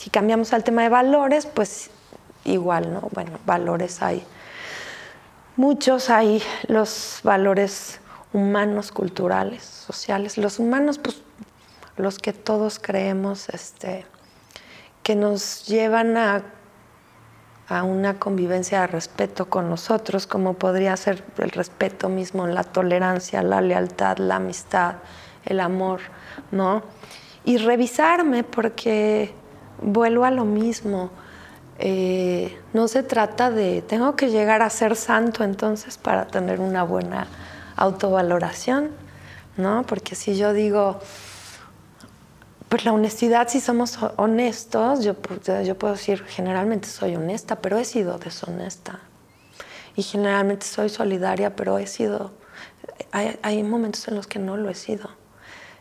Si 0.00 0.08
cambiamos 0.08 0.54
al 0.54 0.64
tema 0.64 0.80
de 0.80 0.88
valores, 0.88 1.44
pues 1.44 1.90
igual, 2.46 2.90
¿no? 2.90 3.10
Bueno, 3.12 3.32
valores 3.44 4.00
hay 4.00 4.24
muchos, 5.56 6.08
hay 6.08 6.42
los 6.68 7.20
valores 7.22 8.00
humanos, 8.32 8.92
culturales, 8.92 9.62
sociales. 9.62 10.38
Los 10.38 10.58
humanos, 10.58 10.98
pues 10.98 11.22
los 11.98 12.18
que 12.18 12.32
todos 12.32 12.78
creemos, 12.78 13.50
este, 13.50 14.06
que 15.02 15.16
nos 15.16 15.66
llevan 15.66 16.16
a, 16.16 16.44
a 17.68 17.82
una 17.82 18.18
convivencia 18.18 18.80
de 18.80 18.86
respeto 18.86 19.50
con 19.50 19.68
nosotros, 19.68 20.26
como 20.26 20.54
podría 20.54 20.96
ser 20.96 21.22
el 21.36 21.50
respeto 21.50 22.08
mismo, 22.08 22.46
la 22.46 22.64
tolerancia, 22.64 23.42
la 23.42 23.60
lealtad, 23.60 24.16
la 24.16 24.36
amistad, 24.36 24.94
el 25.44 25.60
amor, 25.60 26.00
¿no? 26.52 26.84
Y 27.44 27.58
revisarme 27.58 28.44
porque 28.44 29.38
vuelvo 29.80 30.24
a 30.24 30.30
lo 30.30 30.44
mismo. 30.44 31.10
Eh, 31.78 32.58
no 32.74 32.88
se 32.88 33.02
trata 33.02 33.50
de, 33.50 33.82
tengo 33.82 34.14
que 34.14 34.30
llegar 34.30 34.60
a 34.62 34.68
ser 34.68 34.96
santo 34.96 35.44
entonces 35.44 35.96
para 35.96 36.26
tener 36.26 36.60
una 36.60 36.82
buena 36.82 37.26
autovaloración, 37.76 38.90
¿no? 39.56 39.84
Porque 39.86 40.14
si 40.14 40.36
yo 40.36 40.52
digo, 40.52 41.00
pues 42.68 42.84
la 42.84 42.92
honestidad, 42.92 43.48
si 43.48 43.60
somos 43.60 43.98
honestos, 44.16 45.02
yo, 45.02 45.16
yo 45.64 45.78
puedo 45.78 45.94
decir, 45.94 46.22
generalmente 46.26 46.86
soy 46.86 47.16
honesta, 47.16 47.56
pero 47.56 47.78
he 47.78 47.84
sido 47.84 48.18
deshonesta. 48.18 49.00
Y 49.96 50.02
generalmente 50.02 50.66
soy 50.66 50.88
solidaria, 50.90 51.56
pero 51.56 51.78
he 51.78 51.86
sido, 51.86 52.30
hay, 53.10 53.38
hay 53.42 53.62
momentos 53.62 54.06
en 54.08 54.14
los 54.14 54.26
que 54.26 54.38
no 54.38 54.56
lo 54.56 54.68
he 54.68 54.74
sido. 54.74 55.08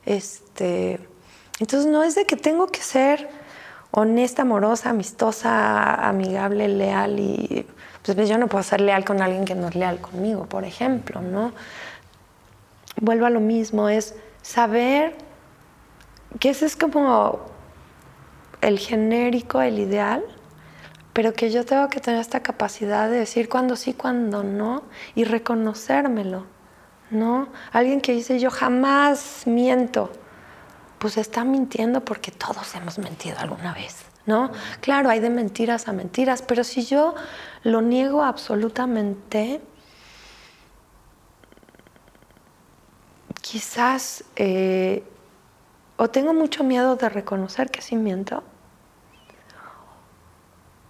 Este, 0.05 0.99
entonces 1.59 1.91
no 1.91 2.03
es 2.03 2.15
de 2.15 2.25
que 2.25 2.37
tengo 2.37 2.67
que 2.67 2.81
ser 2.81 3.29
honesta, 3.91 4.43
amorosa, 4.43 4.89
amistosa, 4.91 6.07
amigable, 6.07 6.67
leal 6.67 7.19
y 7.19 7.65
pues 8.03 8.29
yo 8.29 8.37
no 8.37 8.47
puedo 8.47 8.63
ser 8.63 8.81
leal 8.81 9.05
con 9.05 9.21
alguien 9.21 9.45
que 9.45 9.55
no 9.55 9.67
es 9.67 9.75
leal 9.75 9.99
conmigo, 9.99 10.45
por 10.45 10.63
ejemplo, 10.63 11.21
¿no? 11.21 11.51
Vuelvo 12.99 13.25
a 13.25 13.29
lo 13.29 13.39
mismo, 13.39 13.89
es 13.89 14.15
saber 14.41 15.15
que 16.39 16.49
ese 16.49 16.65
es 16.65 16.75
como 16.75 17.39
el 18.61 18.79
genérico, 18.79 19.61
el 19.61 19.79
ideal, 19.79 20.23
pero 21.13 21.33
que 21.33 21.49
yo 21.49 21.65
tengo 21.65 21.89
que 21.89 21.99
tener 21.99 22.19
esta 22.19 22.41
capacidad 22.41 23.09
de 23.09 23.17
decir 23.17 23.49
cuándo 23.49 23.75
sí, 23.75 23.93
cuándo 23.93 24.43
no 24.43 24.83
y 25.15 25.23
reconocérmelo, 25.23 26.45
¿no? 27.09 27.49
Alguien 27.71 28.01
que 28.01 28.13
dice 28.13 28.39
yo 28.39 28.51
jamás 28.51 29.43
miento, 29.45 30.11
pues 30.99 31.17
está 31.17 31.43
mintiendo 31.43 32.03
porque 32.03 32.31
todos 32.31 32.75
hemos 32.75 32.99
mentido 32.99 33.37
alguna 33.39 33.73
vez, 33.73 34.03
¿no? 34.25 34.51
Claro, 34.81 35.09
hay 35.09 35.19
de 35.19 35.29
mentiras 35.29 35.87
a 35.87 35.93
mentiras, 35.93 36.41
pero 36.41 36.63
si 36.63 36.85
yo 36.85 37.15
lo 37.63 37.81
niego 37.81 38.23
absolutamente, 38.23 39.61
quizás 43.41 44.25
eh, 44.35 45.03
o 45.97 46.09
tengo 46.09 46.33
mucho 46.33 46.63
miedo 46.63 46.95
de 46.95 47.09
reconocer 47.09 47.71
que 47.71 47.81
sí 47.81 47.95
miento, 47.95 48.43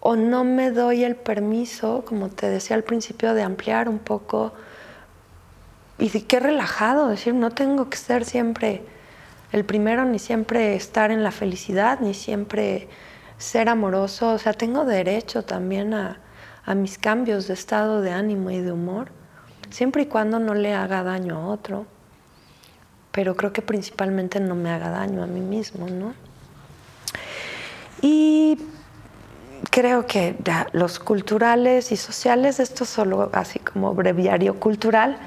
o 0.01 0.16
no 0.16 0.44
me 0.44 0.71
doy 0.71 1.03
el 1.03 1.16
permiso, 1.16 2.03
como 2.05 2.29
te 2.29 2.49
decía 2.49 2.75
al 2.75 2.83
principio, 2.83 3.33
de 3.33 3.44
ampliar 3.44 3.89
un 3.89 3.99
poco 3.99 4.53
y 5.97 6.09
de 6.09 6.25
qué 6.25 6.39
relajado, 6.39 7.09
decir, 7.09 7.33
no 7.33 7.51
tengo 7.51 7.89
que 7.89 7.97
ser 7.97 8.23
siempre 8.23 8.81
el 9.52 9.66
primero, 9.66 10.05
ni 10.05 10.19
siempre 10.19 10.75
estar 10.75 11.11
en 11.11 11.23
la 11.23 11.31
felicidad, 11.31 12.00
ni 12.00 12.13
siempre 12.13 12.88
ser 13.38 13.69
amoroso, 13.69 14.34
o 14.34 14.38
sea, 14.38 14.53
tengo 14.53 14.85
derecho 14.85 15.44
también 15.44 15.94
a, 15.94 16.22
mis 16.75 17.00
cambios 17.00 17.47
de 17.47 17.56
estado 17.56 18.01
de 18.01 18.12
ánimo 18.12 18.51
y 18.51 18.59
de 18.59 18.72
humor, 18.72 19.07
siempre 19.72 20.03
y 20.03 20.06
cuando 20.06 20.38
no 20.38 20.53
le 20.53 20.75
haga 20.75 21.01
daño 21.01 21.38
a 21.38 21.47
otro 21.47 21.88
pero 23.12 23.35
creo 23.35 23.51
que 23.51 23.62
principalmente 23.62 24.40
no 24.40 24.56
me 24.56 24.69
haga 24.69 24.90
daño 24.90 25.23
a 25.23 25.28
mí 25.28 25.41
mismo, 25.41 25.88
¿no? 25.88 26.13
Y 28.02 28.57
creo 29.72 30.06
que 30.06 30.38
los 30.72 31.00
culturales 31.00 31.91
y 31.91 31.97
sociales, 31.97 32.59
esto 32.59 32.85
solo 32.85 33.29
así 33.34 33.59
como 33.59 33.94
breviario 33.94 34.59
cultural, 34.59 35.18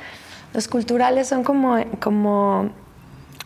los 0.54 0.68
culturales 0.68 1.28
son 1.28 1.44
como, 1.44 1.76
como 2.00 2.70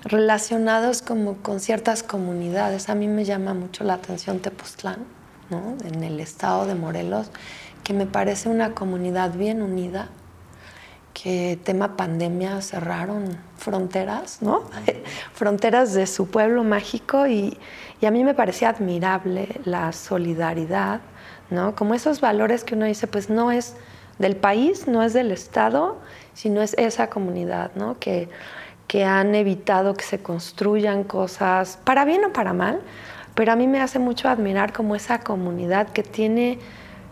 relacionados 0.06 1.02
como 1.02 1.38
con 1.38 1.60
ciertas 1.60 2.02
comunidades. 2.02 2.88
A 2.88 2.94
mí 2.94 3.08
me 3.08 3.24
llama 3.24 3.54
mucho 3.54 3.84
la 3.84 3.94
atención 3.94 4.38
Tepoztlán, 4.38 5.04
¿no? 5.50 5.76
en 5.84 6.02
el 6.04 6.20
estado 6.20 6.66
de 6.66 6.74
Morelos, 6.74 7.30
que 7.82 7.92
me 7.92 8.06
parece 8.06 8.48
una 8.48 8.72
comunidad 8.72 9.34
bien 9.34 9.62
unida, 9.62 10.08
que 11.12 11.58
tema 11.64 11.96
pandemia 11.96 12.60
cerraron 12.60 13.38
fronteras, 13.56 14.42
¿no? 14.42 14.62
fronteras 15.32 15.94
de 15.94 16.06
su 16.06 16.28
pueblo 16.28 16.62
mágico 16.62 17.26
y, 17.26 17.56
a 18.06 18.10
mí 18.10 18.22
me 18.22 18.34
parecía 18.34 18.68
admirable 18.68 19.48
la 19.64 19.92
solidaridad, 19.92 21.00
¿no? 21.50 21.74
Como 21.74 21.94
esos 21.94 22.20
valores 22.20 22.62
que 22.64 22.74
uno 22.74 22.84
dice, 22.84 23.06
pues 23.06 23.30
no 23.30 23.50
es 23.50 23.74
del 24.18 24.36
país, 24.36 24.86
no 24.86 25.02
es 25.02 25.14
del 25.14 25.32
Estado, 25.32 25.96
sino 26.34 26.60
es 26.60 26.74
esa 26.74 27.08
comunidad, 27.08 27.70
¿no? 27.74 27.98
Que, 27.98 28.28
que 28.86 29.04
han 29.04 29.34
evitado 29.34 29.94
que 29.94 30.04
se 30.04 30.22
construyan 30.22 31.04
cosas, 31.04 31.78
para 31.84 32.04
bien 32.04 32.24
o 32.24 32.32
para 32.32 32.52
mal, 32.52 32.80
pero 33.34 33.52
a 33.52 33.56
mí 33.56 33.66
me 33.66 33.80
hace 33.80 33.98
mucho 33.98 34.28
admirar 34.28 34.72
como 34.72 34.94
esa 34.94 35.20
comunidad 35.20 35.88
que 35.88 36.02
tiene 36.02 36.58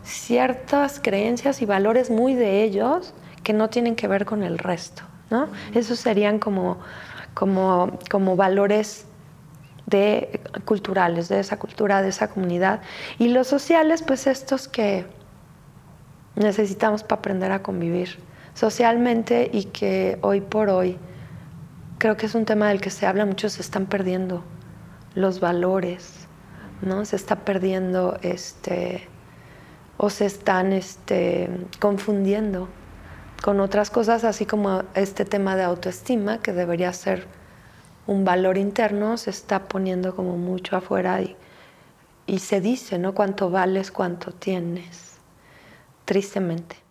ciertas 0.04 1.00
creencias 1.00 1.62
y 1.62 1.66
valores 1.66 2.10
muy 2.10 2.34
de 2.34 2.62
ellos, 2.62 3.14
que 3.42 3.52
no 3.52 3.68
tienen 3.68 3.96
que 3.96 4.08
ver 4.08 4.24
con 4.24 4.42
el 4.42 4.58
resto. 4.58 5.02
¿no? 5.30 5.48
Esos 5.74 5.98
serían 5.98 6.38
como, 6.38 6.78
como, 7.34 7.98
como 8.10 8.36
valores 8.36 9.06
de, 9.86 10.40
culturales, 10.64 11.28
de 11.28 11.40
esa 11.40 11.58
cultura, 11.58 12.02
de 12.02 12.08
esa 12.08 12.28
comunidad. 12.28 12.80
Y 13.18 13.28
los 13.28 13.46
sociales, 13.46 14.02
pues 14.02 14.26
estos 14.26 14.68
que 14.68 15.06
necesitamos 16.36 17.02
para 17.02 17.18
aprender 17.18 17.52
a 17.52 17.62
convivir 17.62 18.18
socialmente 18.54 19.50
y 19.52 19.64
que 19.64 20.18
hoy 20.22 20.40
por 20.40 20.68
hoy 20.68 20.98
creo 22.04 22.18
que 22.18 22.26
es 22.26 22.34
un 22.34 22.44
tema 22.44 22.68
del 22.68 22.82
que 22.82 22.90
se 22.90 23.06
habla 23.06 23.24
mucho, 23.24 23.48
se 23.48 23.62
están 23.62 23.86
perdiendo 23.86 24.44
los 25.14 25.40
valores, 25.40 26.26
¿no? 26.82 27.06
Se 27.06 27.16
está 27.16 27.46
perdiendo 27.46 28.18
este 28.20 29.08
o 29.96 30.10
se 30.10 30.26
están 30.26 30.74
este, 30.74 31.48
confundiendo 31.80 32.68
con 33.42 33.58
otras 33.58 33.88
cosas, 33.88 34.24
así 34.24 34.44
como 34.44 34.82
este 34.94 35.24
tema 35.24 35.56
de 35.56 35.62
autoestima, 35.62 36.42
que 36.42 36.52
debería 36.52 36.92
ser 36.92 37.26
un 38.06 38.26
valor 38.26 38.58
interno, 38.58 39.16
se 39.16 39.30
está 39.30 39.66
poniendo 39.66 40.14
como 40.14 40.36
mucho 40.36 40.76
afuera 40.76 41.22
y, 41.22 41.38
y 42.26 42.40
se 42.40 42.60
dice, 42.60 42.98
¿no? 42.98 43.14
Cuánto 43.14 43.48
vales, 43.48 43.90
cuánto 43.90 44.30
tienes, 44.30 45.16
tristemente. 46.04 46.83